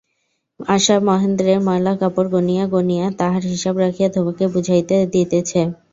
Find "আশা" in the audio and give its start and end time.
0.59-0.95